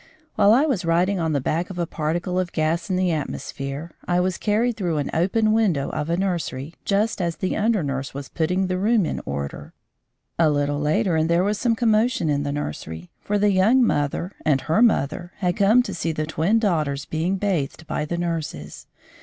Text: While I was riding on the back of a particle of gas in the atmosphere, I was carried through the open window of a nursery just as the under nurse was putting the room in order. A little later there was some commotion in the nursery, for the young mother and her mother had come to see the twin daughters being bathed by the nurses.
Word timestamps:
While 0.33 0.51
I 0.51 0.63
was 0.65 0.83
riding 0.83 1.19
on 1.19 1.33
the 1.33 1.39
back 1.39 1.69
of 1.69 1.77
a 1.77 1.85
particle 1.85 2.39
of 2.39 2.53
gas 2.53 2.89
in 2.89 2.95
the 2.95 3.11
atmosphere, 3.11 3.91
I 4.07 4.19
was 4.19 4.39
carried 4.39 4.75
through 4.75 4.95
the 5.03 5.15
open 5.15 5.51
window 5.51 5.89
of 5.91 6.09
a 6.09 6.17
nursery 6.17 6.73
just 6.85 7.21
as 7.21 7.35
the 7.35 7.55
under 7.55 7.83
nurse 7.83 8.11
was 8.11 8.27
putting 8.27 8.65
the 8.65 8.79
room 8.79 9.05
in 9.05 9.21
order. 9.27 9.73
A 10.39 10.49
little 10.49 10.79
later 10.79 11.23
there 11.23 11.43
was 11.43 11.59
some 11.59 11.75
commotion 11.75 12.31
in 12.31 12.41
the 12.41 12.51
nursery, 12.51 13.11
for 13.21 13.37
the 13.37 13.51
young 13.51 13.85
mother 13.85 14.31
and 14.43 14.61
her 14.61 14.81
mother 14.81 15.33
had 15.35 15.55
come 15.57 15.83
to 15.83 15.93
see 15.93 16.11
the 16.11 16.25
twin 16.25 16.57
daughters 16.57 17.05
being 17.05 17.37
bathed 17.37 17.85
by 17.85 18.03
the 18.03 18.17
nurses. 18.17 18.87